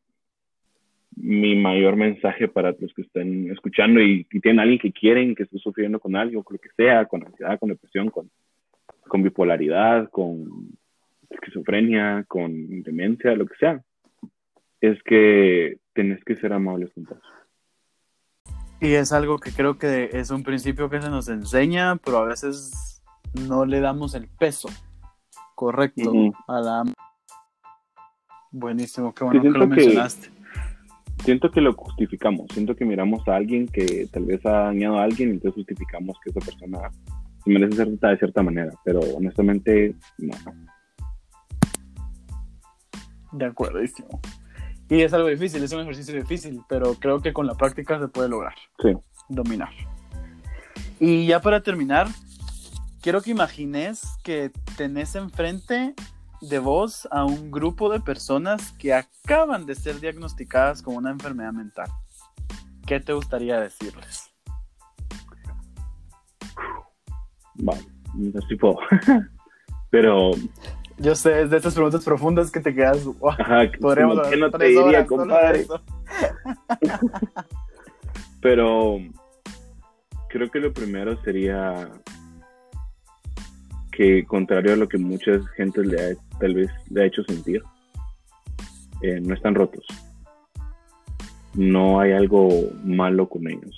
[1.15, 5.57] mi mayor mensaje para los que estén escuchando y, tienen alguien que quieren, que esté
[5.59, 8.29] sufriendo con algo, con lo que sea, con ansiedad, con depresión, con,
[9.07, 10.77] con bipolaridad, con
[11.29, 13.83] esquizofrenia, con demencia, lo que sea.
[14.81, 17.23] Es que tenés que ser amables con todos.
[18.79, 22.25] Y es algo que creo que es un principio que se nos enseña, pero a
[22.25, 23.01] veces
[23.47, 24.69] no le damos el peso
[25.55, 26.11] correcto
[26.47, 26.83] a la...
[28.51, 30.29] Buenísimo, qué bueno que lo mencionaste.
[31.23, 35.03] siento que lo justificamos, siento que miramos a alguien que tal vez ha dañado a
[35.03, 36.91] alguien y entonces justificamos que esa persona
[37.43, 40.33] se merece ser tratada de cierta manera, pero honestamente no.
[43.31, 43.79] De acuerdo,
[44.89, 48.07] y es algo difícil, es un ejercicio difícil, pero creo que con la práctica se
[48.07, 48.55] puede lograr.
[48.81, 48.93] Sí.
[49.27, 49.69] Dominar.
[50.99, 52.07] Y ya para terminar,
[53.01, 55.93] quiero que imagines que tenés enfrente
[56.41, 61.51] de vos a un grupo de personas que acaban de ser diagnosticadas con una enfermedad
[61.51, 61.89] mental.
[62.85, 64.31] ¿Qué te gustaría decirles?
[67.55, 68.77] Vale, no sé si puedo.
[69.89, 70.31] Pero
[70.99, 73.07] yo sé, es de estas preguntas profundas que te quedas.
[73.79, 75.67] podríamos ¿qué no te diría, compadre?
[78.41, 78.99] Pero
[80.29, 81.89] creo que lo primero sería
[83.91, 87.61] que, contrario a lo que mucha gente le ha, tal vez le ha hecho sentir,
[89.01, 89.85] eh, no están rotos.
[91.53, 92.49] No hay algo
[92.83, 93.77] malo con ellos.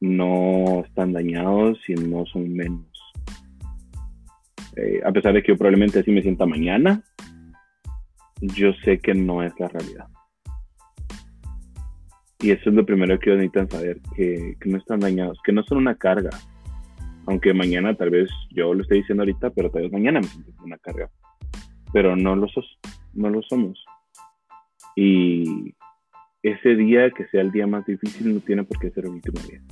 [0.00, 2.91] No están dañados y no son menos
[4.76, 7.02] eh, a pesar de que yo probablemente así me sienta mañana,
[8.40, 10.06] yo sé que no es la realidad.
[12.40, 15.78] Y eso es lo primero que necesitan saber, que, no están dañados, que no son
[15.78, 16.30] una carga.
[17.26, 20.52] Aunque mañana tal vez yo lo estoy diciendo ahorita, pero tal vez mañana me siento
[20.64, 21.08] una carga.
[21.92, 22.66] Pero no lo, sos,
[23.12, 23.84] no lo somos.
[24.96, 25.72] Y
[26.42, 29.40] ese día que sea el día más difícil no tiene por qué ser el último
[29.48, 29.62] día.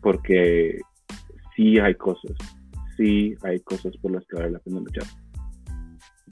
[0.00, 0.80] Porque
[1.54, 2.32] sí hay cosas,
[2.96, 5.04] sí hay cosas por las que vale la pena luchar.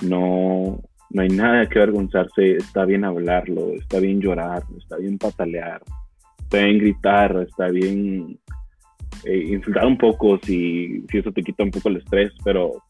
[0.09, 5.83] No, no hay nada que avergonzarse, está bien hablarlo, está bien llorar, está bien patalear,
[6.39, 8.41] está bien gritar, está bien
[9.25, 12.83] eh, insultar un poco si, eso te quita un poco el estrés, pero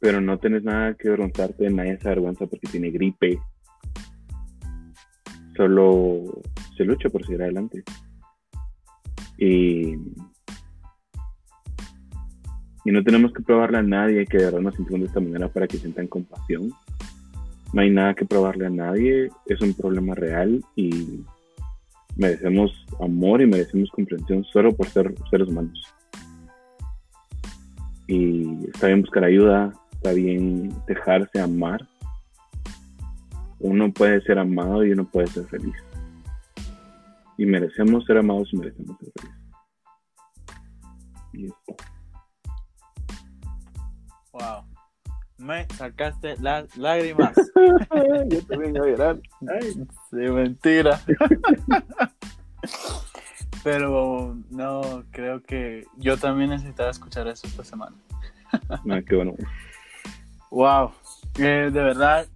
[0.00, 3.38] pero no tienes nada que avergonzarte, nadie se avergüenza porque tiene gripe.
[5.56, 6.42] Solo
[6.76, 7.84] se lucha por seguir adelante.
[9.42, 9.98] Y,
[12.84, 15.48] y no tenemos que probarle a nadie que de verdad nos sentimos de esta manera
[15.48, 16.72] para que sientan compasión.
[17.72, 21.24] no hay nada que probarle a nadie, es un problema real y
[22.14, 25.82] merecemos amor y merecemos comprensión solo por ser seres humanos.
[28.06, 31.88] Y está bien buscar ayuda, está bien dejarse amar.
[33.58, 35.74] Uno puede ser amado y uno puede ser feliz.
[37.38, 39.31] Y merecemos ser amados y merecemos ser felices.
[41.32, 41.48] Y.
[44.32, 44.64] Wow.
[45.38, 47.34] Me sacaste las lágrimas.
[48.28, 49.20] Yo también voy a llorar.
[50.10, 51.00] Sí, mentira.
[53.64, 57.94] Pero no, creo que yo también necesitaba escuchar eso esta semana.
[58.68, 59.34] Ah, qué bueno.
[60.50, 60.92] Wow.
[61.38, 62.26] Eh, de verdad,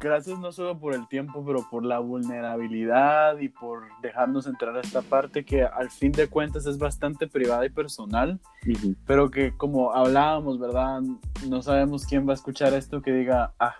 [0.00, 4.80] gracias no solo por el tiempo, pero por la vulnerabilidad y por dejarnos entrar a
[4.80, 8.94] esta parte que al fin de cuentas es bastante privada y personal, Ujú.
[9.06, 11.02] pero que como hablábamos, ¿verdad?
[11.48, 13.74] No sabemos quién va a escuchar esto que diga, ah,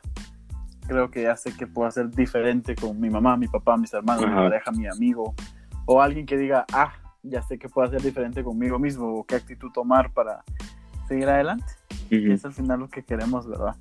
[0.87, 4.25] creo que ya sé que puedo hacer diferente con mi mamá, mi papá, mis hermanos,
[4.27, 4.43] mi Ajá.
[4.43, 5.35] pareja, mi amigo,
[5.87, 6.93] o alguien que diga, ah,
[7.23, 10.43] ya sé que puedo hacer diferente conmigo mismo, o qué actitud tomar para
[11.07, 11.67] seguir adelante.
[12.11, 12.33] Y Ujú.
[12.33, 13.77] es al final lo que queremos, ¿verdad?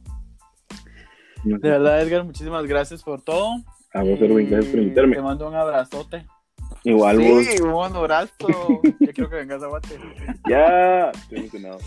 [1.44, 3.56] De verdad, Edgar, muchísimas gracias por todo.
[3.94, 5.16] A vos, Erwin, gracias por invitarme.
[5.16, 6.26] Te mando un abrazote.
[6.84, 7.46] Igual vos.
[7.46, 8.32] Sí, un abrazo.
[8.48, 10.00] Yo quiero que vengas a Guate.
[10.50, 11.10] Ya.
[11.10, 11.80] Estoy emocionado.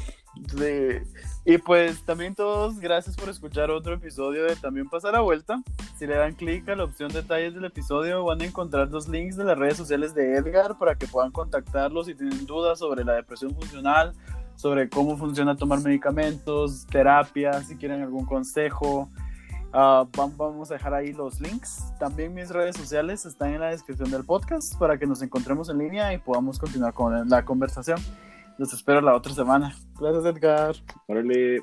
[0.57, 1.21] Sí.
[1.45, 5.63] Y pues también todos, gracias por escuchar otro episodio de También pasa la vuelta.
[5.99, 9.37] Si le dan clic a la opción detalles del episodio, van a encontrar los links
[9.37, 13.15] de las redes sociales de Edgar para que puedan contactarlos si tienen dudas sobre la
[13.15, 14.13] depresión funcional,
[14.55, 19.09] sobre cómo funciona tomar medicamentos, terapia, si quieren algún consejo.
[19.73, 21.85] Vam- vamos a dejar ahí los links.
[21.99, 25.79] También mis redes sociales están en la descripción del podcast para que nos encontremos en
[25.79, 27.99] línea y podamos continuar con la conversación.
[28.59, 29.75] Los espero la otra semana.
[29.99, 30.75] Gracias, Edgar.
[31.07, 31.63] Órale.